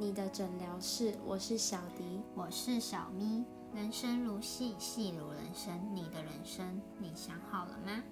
[0.00, 3.44] 你的诊疗室，我是小迪，我是小咪。
[3.74, 8.02] 人生如戏，戏如人生，你的人生，你想好了吗？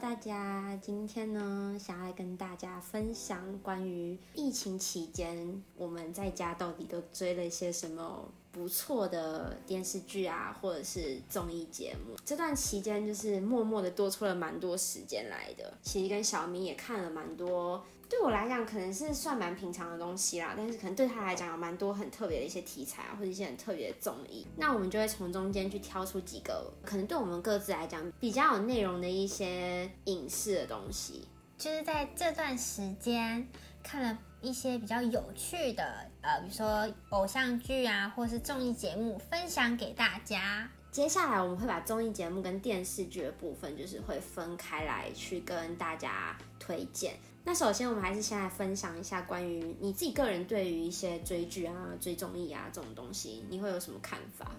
[0.00, 8.28] 大家今天呢，想要跟大家分享关于疫情期间我们在家到底都追了一些什么。
[8.54, 15.74] 不错的电视剧啊，或者是综艺节目，这段期间就是默默的多出了蛮多时间来的。
[15.82, 24.46] 其实跟小明也看了蛮多，对我来讲可能是算蛮平常的东西啦，但是可能对他来讲有蛮多很特别的一些题材啊，或者一些很特别的综艺。
[24.56, 31.26] 那我们就会从中间去挑出几个可能对我们各自来讲比较有内容的一些影视的东西。
[31.58, 33.48] 就是在这段时间
[33.82, 34.16] 看了。
[34.44, 35.82] 一些比较有趣的，
[36.20, 40.68] 呃，比如说偶像剧啊，或是综艺节目，分享给大家。
[40.90, 47.14] 接下来我们会把综艺节目跟电视剧的部分，就是会分开来去跟大家推荐。
[47.42, 54.50] 那首先我们还是先来分享一下关于你自己个人对于一些追剧啊、追综艺啊这种东西，你会有什么看法？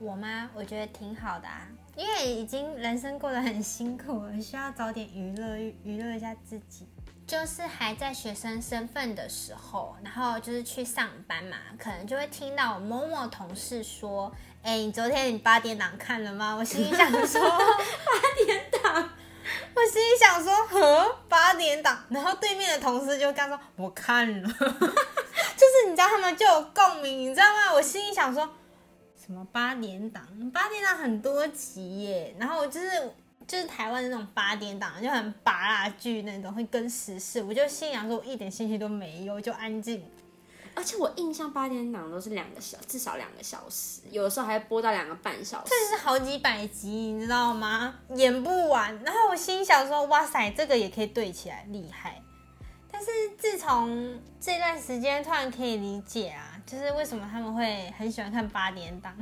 [0.00, 0.50] 我吗？
[0.54, 6.86] 我觉得挺好的啊，因为已经人生过得很辛苦了，需要找点娱乐，娱乐一下自己。
[7.26, 14.30] 就是还在学生身份的时候，然后就是去上班嘛，可能就会听到某某同事说
[14.62, 19.10] ：“哎，你昨天你八点档看了吗？” 我心里想说：“八点档。”
[19.74, 24.48] 我心里想说：“呵，八点档。”然后对面的同事就刚说：“我看了。
[24.58, 27.72] ”就是你知道他们就有共鸣，你知道吗？
[27.72, 28.48] 我心里想说
[29.16, 30.26] ：“什么八点档？
[30.52, 33.14] 八点档很多集耶。”然后我就是。
[33.46, 37.42] 就是台湾的那种八点档，就很拔辣剧那种，会跟时事。
[37.42, 40.02] 我就心想说，我一点兴趣都没有，就安静。
[40.76, 45.70] 而且我印象八点档都是两个小，至少两个小时，有的时候还播到两个半小时。
[45.70, 47.94] 这是好几百集，你知道吗？
[48.16, 48.92] 演不完。
[49.04, 52.20] 然后我心想说，哇塞，这个也可以对起来，厉害。
[52.90, 59.14] 但是自从这段时间，突然可以理解啊，就是为什么他们会很喜欢看八点档。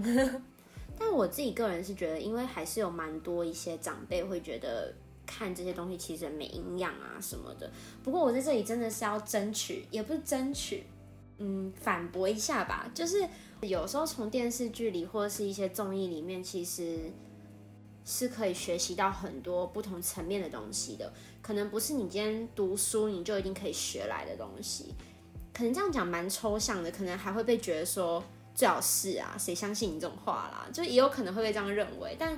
[1.04, 4.94] 但我自己个人是觉得，因为还是有蛮多一些长辈会觉得
[5.26, 7.68] 看这些东西其实没营养啊什么的。
[8.04, 10.84] 不过我在这里真的是要争取，也不是争取，
[11.38, 12.88] 嗯，反驳一下吧。
[12.94, 13.28] 就是
[13.62, 17.10] 有时候从电视剧里或者是一些综艺里面，其实
[18.04, 21.12] 是可以学习到很多不同层面的东西的。
[21.42, 24.94] 可能不是你今天读书你就一定可以学来的东西。
[25.52, 28.22] 可能这样讲蛮抽象的，可能还会被觉得说。
[28.54, 30.66] 最好是啊，谁相信你这种话啦？
[30.72, 32.36] 就也有可能会被这样认为，但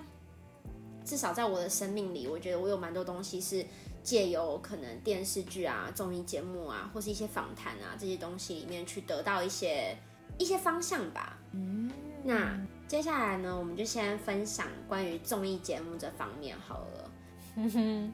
[1.04, 3.64] 至少在我的生命里，我觉得我有蛮多东西是
[4.02, 9.96] 借由可能电视剧啊、综艺节目啊，或是一些访谈啊这些东西里面去得到一些
[10.38, 11.36] 一些方向吧。
[11.52, 11.90] 嗯，
[12.22, 17.10] 那接下来呢，我们就先分享关于综艺节目这方面好了。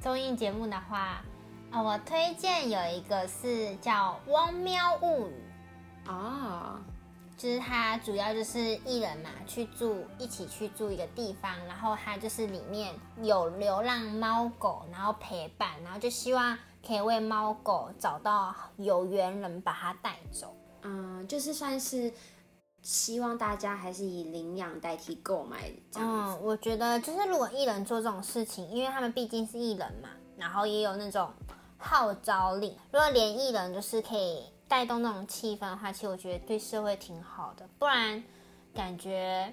[0.00, 1.22] 综艺节目的话，
[1.70, 5.32] 啊，我推荐有一个是叫《汪喵物语》
[6.10, 6.82] 啊。
[7.36, 16.56] 就是他主要就是艺人嘛，去住一起去住一个地方，然后他就是里面有流浪猫狗，然后陪伴，然后就希望
[16.86, 20.54] 可以为猫狗找到有缘人把它带走。
[20.82, 22.12] 嗯，就是算是
[22.82, 26.38] 希望大家还是以领养代替购买这样子。
[26.38, 31.32] 嗯，我觉得就是如果艺人做这种事情，因为他们毕竟是艺人嘛，然后也有那种
[31.78, 34.53] 号召力，如果连艺人就是可以。
[34.74, 37.64] 带动那种气氛的话，其实我觉得对社会挺好的。
[37.78, 38.20] 不然
[38.74, 39.48] 感觉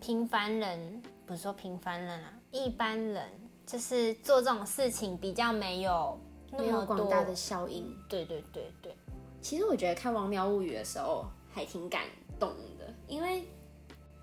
[0.00, 3.28] 平凡人不是说平凡人啊，一般人
[3.66, 6.18] 就是做这种事情比较没有
[6.50, 7.94] 那么广大的效应。
[8.08, 8.96] 对对对对，
[9.42, 12.04] 其实我觉得看《王喵物语》的时候还挺感
[12.40, 12.48] 动
[12.78, 13.44] 的，因为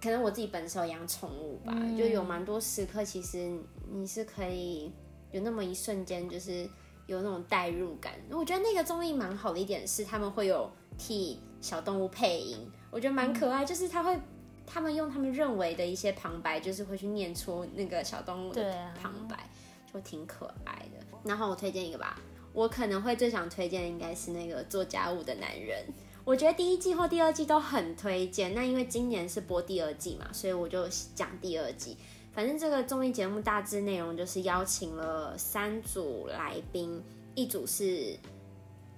[0.02, 4.92] 可能我自己本身有养宠物吧，就有蛮多时刻，其实你是可以
[5.32, 6.68] 有那么一瞬间，就是。
[7.08, 12.58] 有那种代入感，我觉得那个综艺蛮好的一点是，他们会有替小动物配音，
[12.90, 13.66] 我觉得蛮可爱。
[13.66, 14.18] 就是他会，
[14.66, 19.50] 他们用他们认为的一些旁白，就是会去念出那个小动物的旁白，
[19.94, 21.06] 就挺可爱的。
[21.24, 22.20] 然后我推荐一个吧，
[22.54, 25.86] 我可能会最想推荐的应该是那个做家务的男人。
[26.24, 28.54] 我觉得第一季或第二季都很推荐。
[28.54, 31.98] 那因为今年是播第二季嘛，所以我就讲第二季。
[32.34, 37.04] 反正这个综艺节目大致内容就是邀请了三组来宾，
[37.36, 38.18] 一组是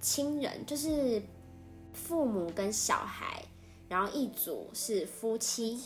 [0.00, 1.20] 亲人，就是
[1.92, 3.44] 父母跟小孩，
[3.88, 5.80] 然后一组是夫妻，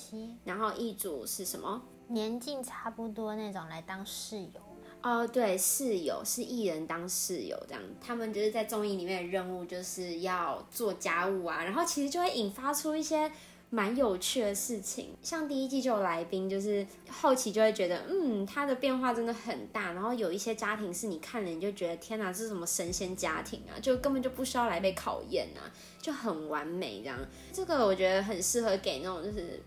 [0.44, 1.82] 然后一组是什么？
[2.08, 4.60] 年纪差不多那种来当室友。
[5.00, 13.32] 哦，对，室友是艺人当室友这样，他们就是在综艺里面的任务就是要做家务啊，然后其实就会引发出一些。
[13.70, 15.14] 蛮有趣的事情。
[15.22, 19.92] 像第一季就有来宾，就是后期就会觉得，嗯，他的变化真的很大。
[19.92, 23.76] 然后有一些家庭是你看了你就觉得，天哪，这是什么神仙家庭啊？
[23.80, 25.68] 就根本就不需要来被考验啊，
[26.00, 27.18] 就很完美这样。
[27.52, 29.62] 这个我觉得很适合给那种就是，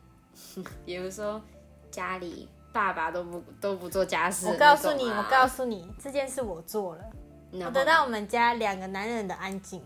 [0.86, 1.40] 比如说
[1.92, 4.48] 家里爸爸都不都不做家事。
[4.48, 7.04] 我告诉你，我告诉你，这件事我做了。
[7.54, 9.84] 我得到我们家两个男人的安静，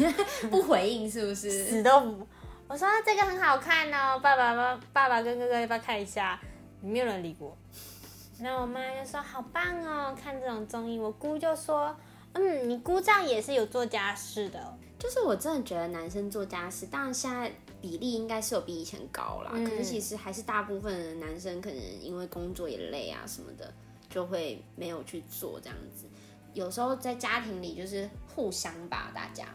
[0.50, 1.64] 不回应是不是？
[1.64, 2.26] 死都不。
[2.68, 6.38] 我说这个很好看哦，爸爸爸爸爸跟哥哥要不要看一下？
[6.80, 7.56] 没有人理我。
[8.40, 10.98] 然后我妈就说好棒哦，看这种综艺。
[10.98, 11.96] 我姑就说，
[12.32, 14.76] 嗯，你姑丈也是有做家事的。
[14.98, 19.52] 就是我真的觉得男生做家事，当然现在比例应该是有比以前高啦。
[19.52, 23.72] 可是其实还是大部分的男生可能因为工作也累啊什么的，
[24.10, 26.06] 就会没有去做这样子。
[26.52, 29.46] 有时候在家庭里就是互相吧，大家，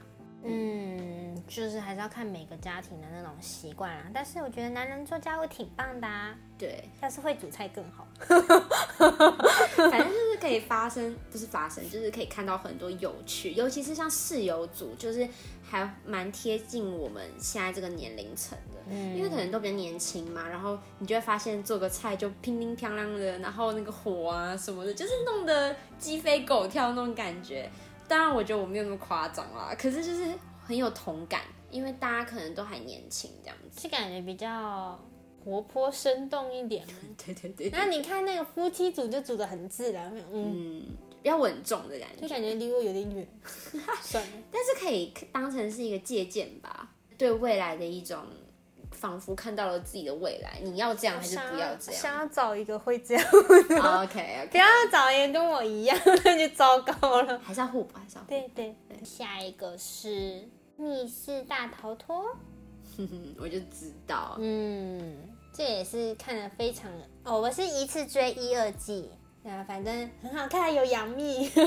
[0.44, 4.06] 嗯，就是还是要看每个家庭的那种习惯啊。
[4.14, 8.08] 但是我觉得男人做家务挺棒的啊，对，要是会煮菜更好。
[8.28, 15.28] 反正就是可以发生，不是发生，就是可以看到很多有趣，尤其是像室友组，就是
[15.64, 18.80] 还蛮贴近我们现在这个年龄层的。
[18.90, 27.70] 嗯因为可能都比较年轻嘛，然后你就会发现做个菜就乒乒乓乓的，然后那个火啊什么的，就是弄得鸡飞狗跳那种感觉。
[28.12, 30.30] 当然，我觉得我没有那么夸张啦，可是就是
[30.62, 35.00] 很有同感，因为大家可能都还年轻这样子，是感觉比较
[35.46, 36.86] 活泼生动一点。
[37.26, 37.70] 对对对。
[37.70, 40.84] 那你看那个夫妻组就组的很自然，嗯，
[41.24, 43.26] 比较稳重的感觉，就感觉离我有点远。
[44.04, 48.22] 算了，但是可以当成是一个借鉴吧，对未来的一种。
[49.02, 52.00] 仿佛看到了自己的未来，你要这样还是不要这样？
[52.02, 57.40] 想要找一个会这样的，OK， 不要找一个跟我一样，那就糟糕了。
[57.40, 59.04] 还是要互补，还是要对对对。
[59.04, 62.26] 下一个是密室大逃脱，
[63.42, 65.18] 我就知道，嗯，
[65.52, 66.92] 这也是看的非常
[67.24, 69.10] 哦，我是一次追一二季，
[69.44, 71.50] 啊，反正很好看，有杨幂。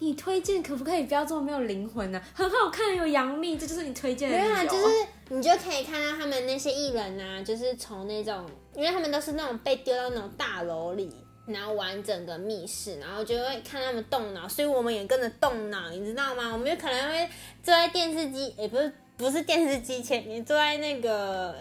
[0.00, 2.20] 你推荐可不可以不要这么没有灵魂呢？
[2.34, 4.36] 很好看，有杨幂，这就是你推荐的。
[4.36, 8.44] 没有啊，就是你就可以看到他们那些艺人啊，就是从那种，
[8.74, 11.10] 因为他们都是那种被丢到那种大楼里，
[11.46, 16.52] 然后玩整个密室，然后就会看他们动脑，所以我们也跟着动脑，你知道吗？
[16.52, 17.26] 我们就可能会
[17.62, 21.54] 坐在电视机，也不是不是电视机前面，坐在那个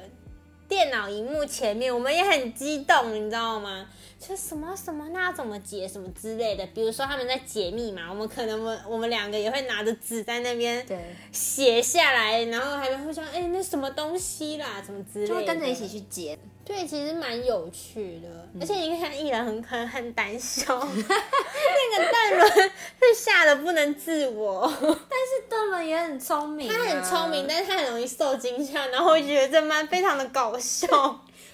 [0.72, 3.86] 电脑荧幕前面，我们也很激动，你知道吗？
[4.18, 10.86] 就什么什么那怎么解什么之类的，比如说他们在解密嘛，我们可能我我们两个也会拿着纸在那边
[11.34, 16.40] 写下来，然后还会说哎那什么东西啦，什么之类的，就会跟着一起去解。
[16.72, 30.88] 对，其实蛮有趣的，而且你看艺人很很很胆小， 那个邓伦是吓得不能自我， 但是邓伦也很聪明，他很聪明，但是他很容易受惊吓，然后 我觉得这蛮非常的搞笑。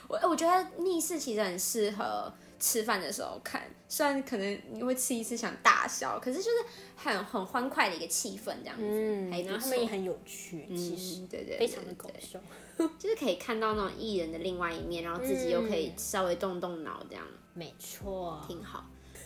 [0.08, 2.32] 我我觉得密室其实很适合。
[2.60, 6.50] 吃饭的时候看，虽然可能你会吃一次想大笑，可是就是
[6.96, 12.40] 很很欢快的一个气氛这样子，嗯，然后他们也很有趣，其实对对，非常的搞笑，
[12.98, 17.24] 就是可以看到那种艺人的另外一面，然后自己又可以稍微动动脑这样，
[17.54, 18.86] 没错，挺好。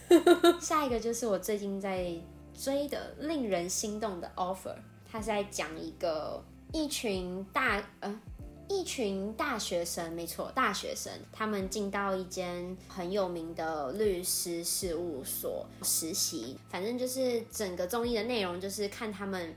[0.59, 2.13] 下一个就是我最近在
[2.53, 4.75] 追的令人心动的 offer，
[5.09, 6.43] 他是在讲一个
[6.73, 8.21] 一群大呃。
[8.71, 16.57] 一群大学生，没错，大学生，他们进到一间很有名的律师事务所实习。
[16.69, 19.53] 反正就是整个综艺的内容，就是看他们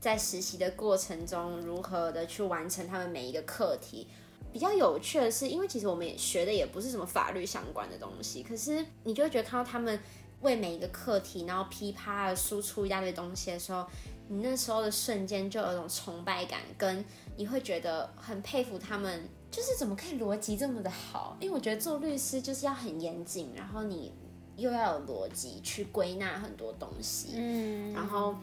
[0.00, 4.08] 在实习的过程中如何的去完成他们每一个课题。
[4.52, 10.00] 比较有趣的是，因为其实我们也学的也不是什么法律相关的东西，可是你就会觉得看到他们
[10.40, 13.86] 为每一个课题，然后噼啪的输出一大堆东西的时候，
[14.28, 17.04] 你那时候的瞬间就有一种崇拜感跟。
[17.38, 21.36] 你会觉得很佩服他们，就是怎么可以逻辑这么的好？
[21.38, 24.10] 因为我觉得做律师就是要很严谨，然后你
[24.56, 28.34] 又要有逻辑去归纳很多东西，嗯，然后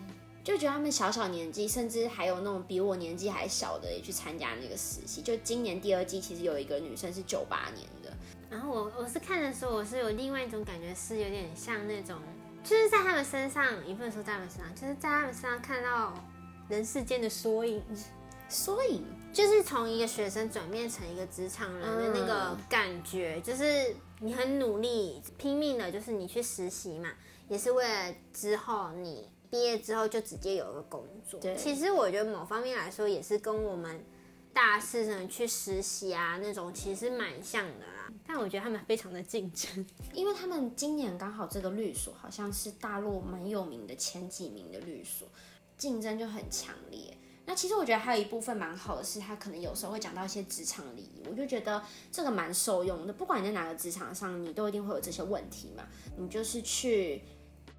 [0.43, 5.23] 就觉得他们小小年纪，甚至还有那种比我年纪还小的也去参加那个实习。
[5.23, 8.15] 就今年第二季，其实有一个女生是九八年的，
[8.51, 12.19] 然后我我是看的时候，我是有另外一种感觉，是有点像那种，
[12.63, 16.13] 就是在他们身上，也不能说在他们身上，就是在他们身上看到
[16.69, 17.83] 人世间的缩影。
[18.49, 27.09] 缩影就是从一个学生转变成一个职场人的那个感觉，就是你很努力拼命的，就是你去实习嘛，
[27.47, 31.39] 也是为了之后你毕业之后就直接有一个工作。
[31.39, 34.05] 对，其实我觉得某方面来说，也是跟我们
[34.53, 38.02] 大四生去实习啊那种其实蛮像的啦。
[38.25, 45.27] 但我觉得他们非常的竞争，因为他们今年刚好这个律所好像是大陆蛮有名的前几名的律所，
[45.77, 47.17] 竞争就很强烈。
[47.45, 53.11] 那其实我觉得还有一部分蛮好的是，他可能有时候会讲到一些职场礼仪，我就觉得这个蛮受用的。
[53.11, 55.83] 不管你在哪个职场上，你都一定会有这些问题嘛，
[56.17, 57.21] 你就是去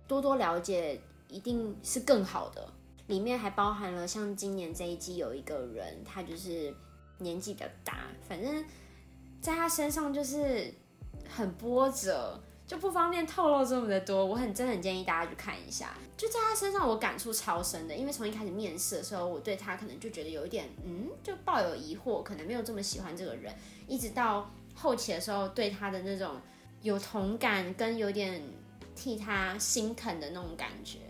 [0.07, 2.71] 多多了解，一定是更好的。
[3.07, 6.75] 里面还包含了像今年这一季有一个人，他就是
[7.19, 8.63] 年纪比较大，反正
[9.45, 10.73] 在他身上就是
[11.29, 12.41] 很波折。
[12.67, 15.95] 就不方便透露这么的多，我很真的很建议大家去看一下。
[16.17, 23.55] 就在他身上，我感触超深的，因为从一开始面试的时候，我对他可能就觉得有一点，嗯，就抱有疑惑，可能没有这么喜欢这个人。
[23.87, 26.41] 一直到后期的时候，对他的那种
[26.81, 28.43] 有同感，跟有点
[28.97, 31.01] 替他心疼的那种感觉，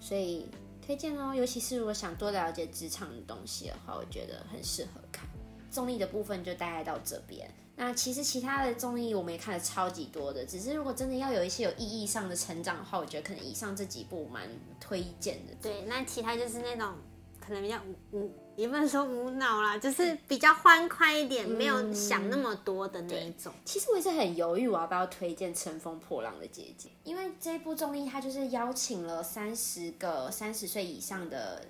[0.00, 0.48] 所以
[0.84, 1.32] 推荐哦。
[1.32, 5.24] 尤其是如果想多了解职场的东西的话，我觉得很适合看。
[5.70, 7.48] 综艺的部分就大概到这边。
[7.76, 14.48] 那其实其他的综艺我们也看了超级多的，只是如果真的要有一些有意义上的成长的话，我觉得可能以上这几部蛮
[14.80, 15.52] 推荐的。
[15.60, 16.94] 对，那其他就是那种
[17.40, 17.80] 可能比较
[18.12, 23.52] 无无，也不能说无脑啦，就是比较欢快一点，没有想那么多的那一种。
[23.64, 31.60] 其实我也是很犹豫，我要不要推荐《乘风破浪的姐姐》，因为这部综艺它就是邀请了三十个三十岁以上的，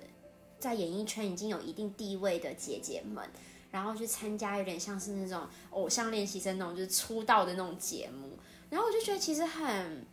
[0.59, 3.27] 在演艺圈已经有一定地位的姐姐们。
[3.75, 8.39] 然后去参加有点像是那种偶像练习生那种，就是出道的那种节目。
[8.69, 10.05] 然后我就觉得其实很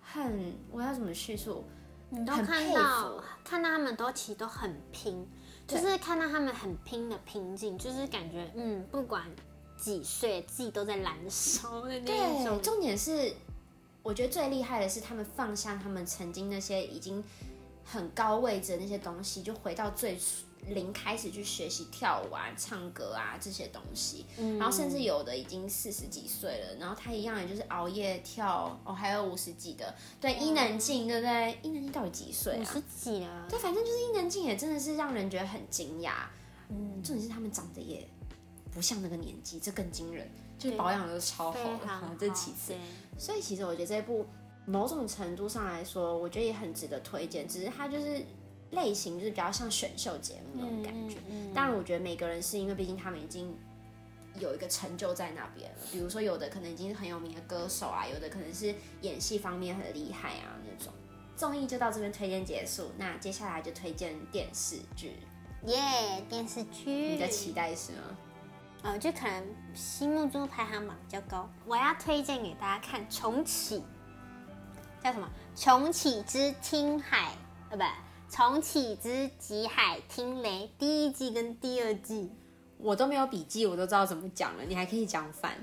[0.00, 1.64] 很，我要怎么叙述？
[2.10, 5.26] 你都看到看到他们都其实都很拼，
[5.66, 9.26] 就是看到他们很拼的拼劲，就是感觉嗯，不管
[9.76, 12.56] 几岁，自己都在燃烧的那种。
[12.56, 13.34] 对重点是，
[14.04, 17.24] 我觉得最厉害的是他们放下他们曾经那些已经
[17.84, 20.46] 很高位置的那些东西，就回到最初。
[20.68, 24.26] 零开始去学习跳舞啊、唱歌啊这些东西，
[24.58, 31.58] 然后甚至有的已经四十几岁了，然后他一样也就是熬夜跳哦，还有五十几的，对伊能静对不对？
[31.62, 32.60] 伊能静到底几岁啊？
[32.60, 33.46] 五十几啊。
[33.48, 36.12] 对，反正就是伊能静也真的是让人觉得很惊讶。
[36.68, 38.04] 嗯，重点是他们长得也
[38.72, 42.74] 不像那个年纪，这更惊人，就是保养的超好，这其次。
[43.16, 44.26] 所以其实我觉得这部
[44.66, 48.24] 某种程度上来说，我觉得也很值得推荐，只是它就是。
[48.70, 51.16] 类型就是比较像选秀节目那种感觉，
[51.54, 53.56] 当然我觉得每个人是因为毕竟他们已经
[54.38, 60.92] 有一个成就在那边了，比如说有的可能已经是很有名的歌手啊，有的可能是演戏方面很厉害啊那种。
[61.36, 65.16] 综艺就到这边推荐结束，那接下来就推荐电视剧。
[65.64, 67.98] 耶，电视剧，你的期待是吗？
[68.82, 69.44] 哦，就可能
[69.74, 73.82] 心目中排行榜比较高，我要推荐给大家看重启，
[75.02, 75.28] 叫什么？
[75.54, 77.32] 重启之听海，
[77.70, 77.84] 呃，不。
[78.30, 82.30] 重启之极海听雷第一季跟第二季，
[82.78, 84.64] 我都没有笔记，我都知道怎么讲了。
[84.64, 85.54] 你还可以讲反，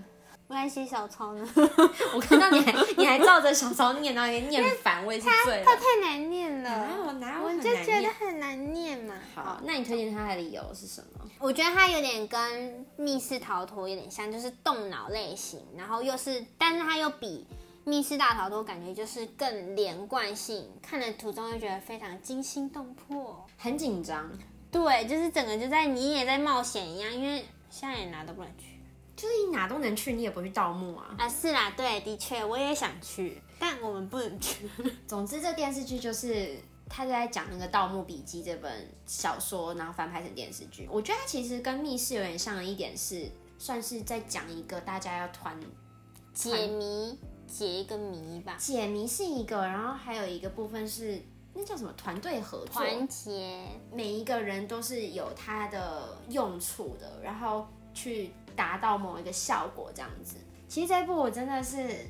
[0.48, 1.48] 我还写小抄呢。
[2.16, 5.66] 我看到你还你还照着小抄念，然后念反，我也是醉了。
[5.66, 9.16] 他太难念了，哪有哪有我就觉得很难念嘛。
[9.36, 11.30] 好，那你推荐他的理由是什么？
[11.40, 17.46] 我觉得他有点跟密室逃脱有点像，就是动脑类型，然后又是，但是他又比。
[17.86, 24.32] 密室大逃脱感觉就是更连贯性，看的途中就觉得非常惊心动魄，很紧张。
[24.72, 28.80] 对，就是整个就在你也在冒险一样，因为现在也哪都不能去，
[29.16, 31.14] 就是你哪都能去，你也不会去盗墓啊。
[31.20, 34.68] 啊，是啦，对，的确我也想去，但我们不能去。
[35.06, 36.58] 总之，这电视剧就是
[36.90, 40.88] 他在讲那个《盗墓笔记》这本小说，然后翻拍成电视剧。
[40.90, 45.60] 我觉得它其实跟密室有点像的一点是，算是在讲一个大家要团
[46.34, 47.20] 解谜。
[47.48, 51.22] 解一个谜吧，解谜是一个，然后还有一个部分是
[51.54, 60.38] 那叫什么团队合作，团结，每一个人都是有他的用处的，然后去达到某一个效果这样子。
[60.68, 62.08] 其实这一部我真的是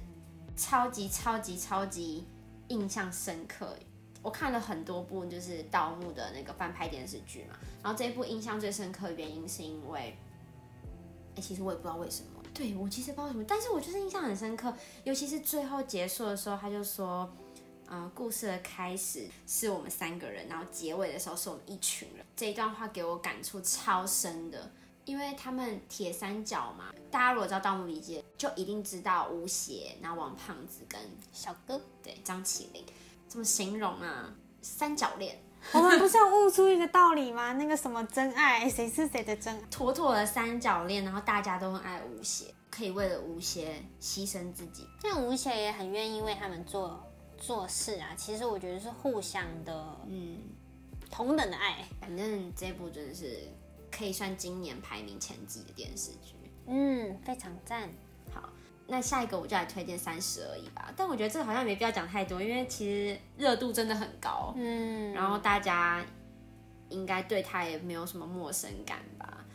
[0.56, 2.26] 超级超级超级
[2.70, 3.76] 印象深刻，
[4.22, 10.18] 我看了很多部就是盗墓的那个翻拍电视剧嘛，然后这一部印象最深刻的原因是因为，
[11.36, 12.33] 哎，其实我也不知道为什么。
[12.54, 14.72] 对我其实不知道什么，但是我就是印象很深刻，
[15.04, 17.28] 尤其是最后结束的时候，他就说，
[17.90, 22.24] 嗯，故事的开始是我们三个人，然后结尾的时候是我们一群人。
[22.36, 24.72] 这一段话给我感触超深的，
[25.06, 31.00] 因为他们铁三角嘛，大家如果知道《盗墓笔记》，就一定知道吴邪、然后王胖子跟
[31.32, 32.86] 小哥，对，张起灵，
[33.28, 34.34] 怎么形容啊？
[34.62, 35.42] 三角恋。
[35.74, 37.54] 我们不是要悟出一个道理吗？
[37.54, 39.62] 那个什么真爱，谁是谁的真爱？
[39.72, 44.88] 妥妥的三角恋，然后大家都很爱吴邪，可以为了吴邪牺牲自己。
[45.02, 47.02] 但吴邪也很愿意为他们做
[47.38, 48.10] 做事啊。
[48.16, 50.38] 其实我觉得是互相的，嗯，
[51.10, 51.86] 同等的爱。
[52.02, 53.40] 反正这部真的是
[53.90, 56.36] 可以算今年排名前几的电视剧。
[56.68, 57.90] 嗯，非常赞。
[58.86, 58.94] 好。
[58.94, 66.06] 那下一个我就来推荐三十而已吧，但我觉得这个好像没必要讲太多，因为其实热度真的很高，嗯，然后大家
[66.90, 69.46] 应该对他也没有什么陌生感吧。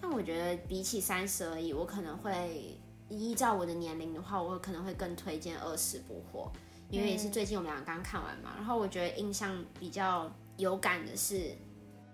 [0.00, 2.76] 但我觉得比起三十而已，我可能会
[3.08, 6.50] 依照我的年龄的话，我可能会更推荐二十不惑，
[6.90, 8.52] 因为也是最近我们两个刚看完嘛。
[8.56, 11.54] 然后我觉得印象比较有感的是，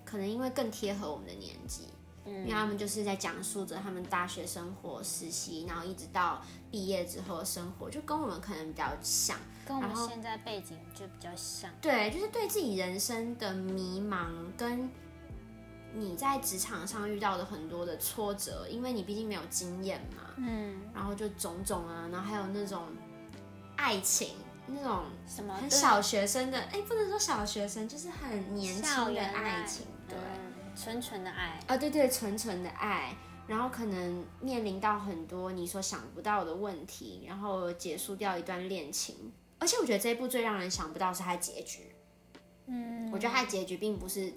[0.05, 1.85] 可能因为更贴合我们的年纪。
[2.27, 9.37] 因为他们就是在讲述着他们大学生活、实习，然后一直到毕业之后的生活，就跟我们可能比较像，
[9.67, 11.71] 跟我们现在背景就比较像。
[11.81, 14.89] 对，就是对自己人生的迷茫，跟
[15.95, 22.85] 你在职场上遇到的很多的挫折，因为你毕竟没有经验嘛，嗯，然后就种种啊，然后还有那种
[23.77, 24.37] 爱情，
[24.67, 30.17] 那种什么很小学生的，哎，不能说小学生，就是很年轻的爱情，对。
[30.83, 33.15] 纯纯的爱啊，对对，纯纯的爱，
[33.47, 39.31] 然后可能面临到很多你所想不到的问题，然后结束掉一段恋情。
[39.59, 41.95] 而且我觉得这一部最让人想不到是它的结局。
[42.67, 44.33] 嗯，我觉得它的结局并不是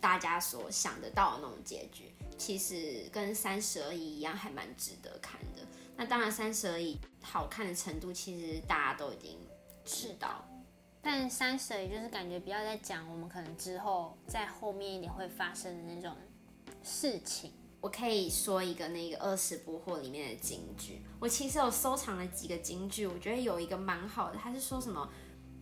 [0.00, 5.62] 大家所想得到的那种结局，其实跟《三十而已》一样，还蛮值得看的。
[5.96, 9.38] 那当然，《三十而已》好看的程度，其实大家都已经
[9.84, 10.48] 知道。
[11.04, 16.16] 但三十也就是感觉比较在讲我们可能之后在后面一点会发生的那种
[16.82, 17.52] 事情。
[17.82, 25.06] 我可以说一个那个二十不惑里面的金句，我其实有收藏了几个金句，我觉得有一个蛮好的，他是说什么？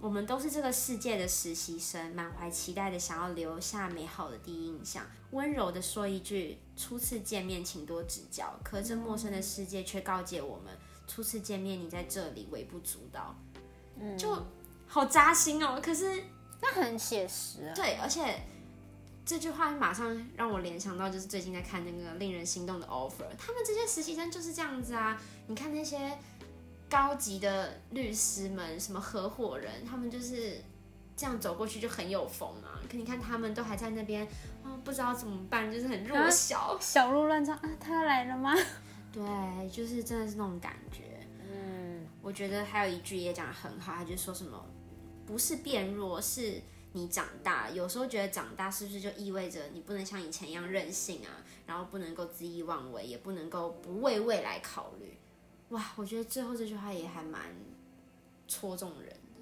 [0.01, 10.73] 我们都是这个世界的实习生，满怀期待的想要留下美好的第一印象，温柔的说一句初次见面请多指教，可这陌生的世界却告诫我们，
[11.09, 13.35] 初次见面你在这里微不足道。
[13.99, 14.47] 嗯，就。
[14.93, 15.81] 好扎心哦！
[15.83, 16.23] 可是
[16.61, 17.73] 那很写实啊。
[17.75, 18.43] 对，而且
[19.25, 25.19] 这句话马上让我联想到，就是最近在看那个令人心动的 offer，他们这些实习生就是这样子啊。
[25.47, 26.19] 你看那些
[26.91, 30.63] 高级的律师们，什么合伙人，他们就是
[31.17, 32.77] 这样走过去就很有风啊。
[32.91, 34.29] 可你看他们都还在那边
[34.63, 37.71] 啊，不知道怎么办，就是很弱小，小鹿乱撞啊。
[37.81, 38.55] 他来了吗？
[39.11, 41.27] 对，就是真的是那种感觉。
[41.51, 44.63] 嗯，我觉得还有一句也讲的很好，他就说什么。
[45.27, 46.61] 不是变弱，是
[46.93, 47.71] 你长大。
[47.71, 51.43] 有时候觉得长大是不是就意味着你不能像以前一样任性啊？
[51.67, 55.19] 然后不能够恣意妄为，也不能够不为未来考虑。
[55.71, 57.55] 哇，我觉得最后这句话也还蛮
[58.47, 59.41] 戳中人的。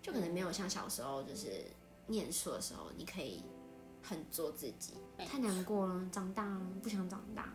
[0.00, 1.64] 就可能没有像小时候就是
[2.06, 3.42] 念书的时候，你可以
[4.02, 4.94] 很做自己。
[5.18, 7.52] 太难过了，长大了不想长大。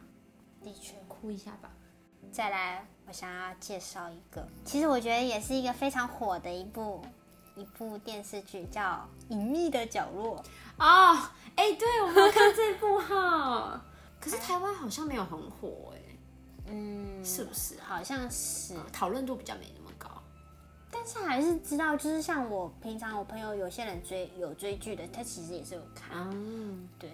[0.62, 1.72] 的确，哭一下吧。
[2.32, 7.04] 再来，我想要介绍一个，其实我觉得也是一个非常火的一部。
[7.56, 8.82] 一部电视剧叫
[9.34, 10.44] 《隐秘的角落》
[10.84, 13.82] 哦，哎，对，我们看这部哈，
[14.20, 16.00] 可是台湾好像没有很火哎，
[16.68, 17.80] 嗯，是不是？
[17.82, 20.10] 好像是，讨论度比较没那么高，
[20.90, 27.12] 但是还是知道，就是像我平常我朋友有些人追有追剧的，他其实也是有看，嗯，对，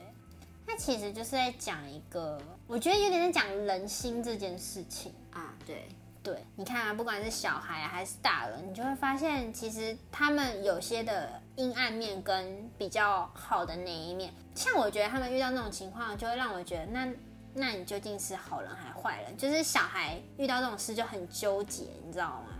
[0.66, 5.14] 他其实就是在讲一个，我觉得有点在讲人心这件事情。
[5.32, 5.88] 啊，对。
[6.30, 14.32] 对，你看啊，不管是小孩还是大人，你就会发现，其实他们有些的阴暗面跟比较好的那一面。
[14.54, 17.12] 像我觉得他们遇到那种情况，就会让我觉得，那
[17.56, 19.36] 那你究竟是好人还是坏人？
[19.36, 22.54] 就是小孩遇到这种事就很纠结，你知道吗？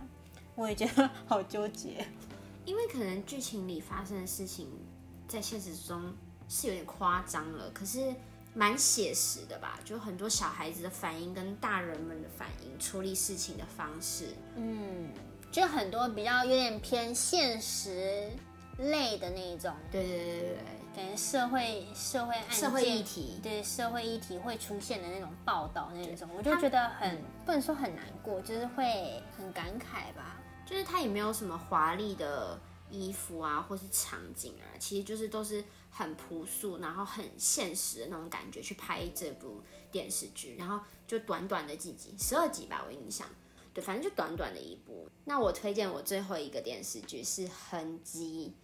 [0.56, 2.04] 我也觉得好纠结，
[2.64, 4.68] 因为可能剧情里发生的事情，
[5.28, 6.12] 在现实中
[6.48, 8.12] 是有点夸张了，可是。
[8.60, 15.08] 蛮写实的吧，就很多小孩子的反应跟大人们的反应，处理事情的方式，嗯，
[15.50, 18.30] 就很多比较有点偏现实
[18.76, 20.56] 类的那一种，对对对对对，
[20.94, 35.64] 感觉社会社会案件、社会议题，对社会议题会出现的那种报道那种，我就觉得很不能说很难过，就是会很感慨吧，就是他也没有什么华丽的衣服啊，或是场景啊，其实就是都是。
[35.92, 43.26] 很朴素，然后很现实的那种感觉去拍这部电视剧，然后就短短的几集，十二集吧，我印象，
[43.74, 45.08] 对，反正就短短的一部。
[45.24, 48.54] 那我推荐我最后一个电视剧是《痕迹》，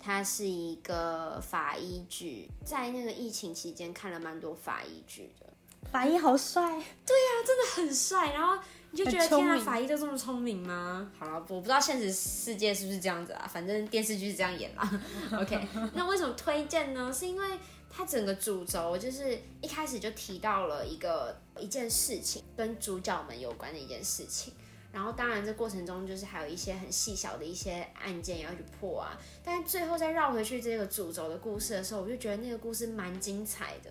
[0.00, 5.46] 它是一个法医剧，在那个疫情期间看了蛮多法医剧的。
[5.88, 8.60] 法医好帅，对呀，真的很帅，然后。
[8.92, 11.10] 你就觉得天啊，法医都这么聪明吗？
[11.18, 15.00] 好了，我不知道现实世界是不是这样子啊，反正电视剧是这样演啦。
[15.38, 15.58] OK，
[15.94, 17.12] 那为什么推荐呢？
[17.12, 17.58] 是因为
[17.90, 24.54] 它整个主轴就是一开始就提到了一个一件事情，跟主角们有关的一件事情。
[24.92, 29.18] 然后当然这过程中就是还有一些很细小的一些案件要去破啊。
[29.44, 33.90] 但是最后再绕回去这个主轴的故事的时候，我就觉得那个故事蛮精彩的。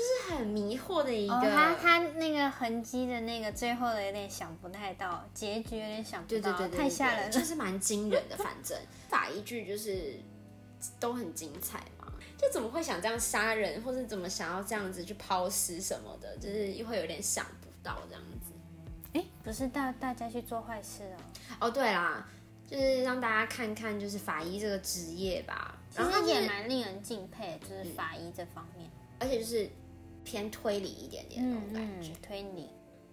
[0.00, 8.36] 就是很迷惑的一个，他他那个痕迹的那个最后的有点想不太到结局，有点想不到，太吓人了，就是蛮惊人的。
[8.38, 8.78] 反正
[9.10, 10.18] 法医剧就是
[10.98, 18.52] 都很精彩嘛，就怎么会想这样杀人，或者怎么想要这样子去抛尸什么的，就是会有点想不到这样子。
[19.12, 21.20] 哎，不是大大家去做坏事哦。
[21.60, 22.26] 哦，对啦，
[22.66, 25.76] 就是让大家看看就是法医这个职业吧。
[25.94, 29.68] 然后也蛮令人敬佩，就是法医这方面，而且就是
[30.30, 32.12] 偏推理一点点那种感觉。
[32.22, 32.68] 推理。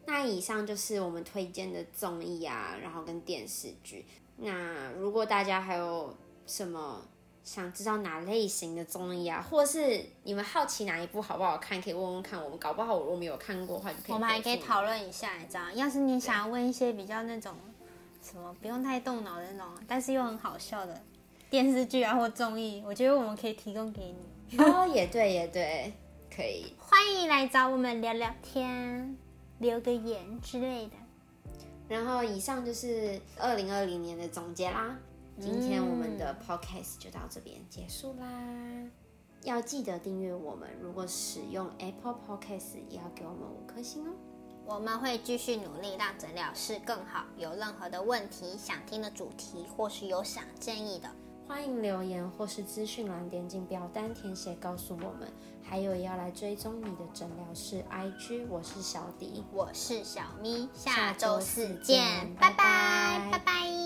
[0.06, 4.06] 那以上就是我们推荐的综艺啊，然后跟电视剧。
[4.38, 7.04] 那如果大家还有什么
[7.44, 12.42] 想知道哪类型的综艺啊，或是你们好奇哪一部好不好看，可以问问看。
[12.42, 14.14] 我们搞不好我们有看过的话，就可以。
[14.14, 15.72] 我们还可以讨论一下，你知道？
[15.72, 17.54] 要是你想要问一些比较那种
[18.22, 21.02] 什么不用太动脑的那种，但是又很好笑的
[21.50, 24.14] 电视剧啊或综艺，我觉得我们可以提供给
[24.50, 24.58] 你。
[24.60, 25.92] 哦，也对，也对，
[26.38, 26.72] 可以。
[26.78, 29.18] 欢迎来找我们聊聊天，
[29.58, 30.92] 留个言之类的。
[31.90, 34.96] 然后以上就是二零二零年的总结啦。
[35.40, 38.28] 今天我们的 podcast 就到这边结束啦。
[39.42, 44.14] 要记得订阅我们，如果使用 Apple Podcast 也要给我们五颗星哦。
[44.68, 47.26] 我们会继续努力让诊疗室更好。
[47.36, 51.10] 有任何的问题、想听的主题，或是有想建议的，
[51.48, 55.32] 欢迎留言或是资讯栏点进表单填写告诉我们。
[55.64, 63.77] 还有要来追踪你的诊疗室 IG，我是小迪，我是小咪，下周四见，拜拜，拜拜。